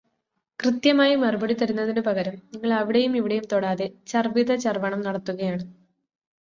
[0.59, 5.63] കൃത്യമായി മറുപടി തരുന്നതിനു പകരം നിങ്ങൾ അവിടെയും ഇവിടെയും തൊടാതെ ചർവിതചർവണം നടത്തുകയാണ്.